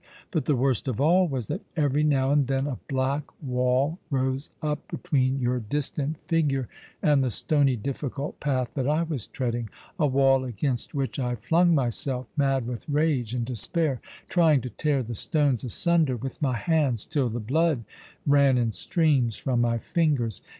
[0.31, 4.49] But the worst of all was that every now and then a black wall rose
[4.59, 6.67] up between your distant figure
[7.03, 9.69] and the stony difiScult path that I was treading—
[9.99, 15.03] a wall against which I flung myself, mad with rage and despair, trying to tear
[15.03, 17.83] the stones asunder with my hands, till the blood
[18.25, 20.41] ran in streams from my fingers.